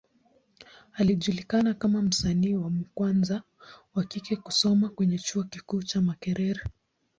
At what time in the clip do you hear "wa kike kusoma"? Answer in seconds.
3.95-4.89